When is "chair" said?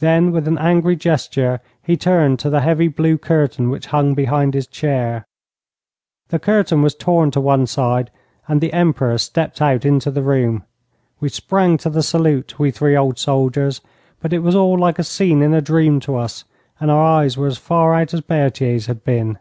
4.66-5.28